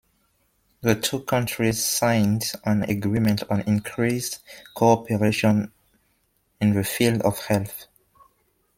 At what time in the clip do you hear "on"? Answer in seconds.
3.51-3.61